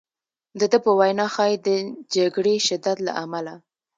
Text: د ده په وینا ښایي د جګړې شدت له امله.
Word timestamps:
د 0.59 0.61
ده 0.71 0.77
په 0.85 0.91
وینا 0.99 1.25
ښایي 1.33 1.57
د 1.67 1.67
جګړې 2.15 2.55
شدت 2.67 2.97
له 3.07 3.11
امله. 3.23 3.53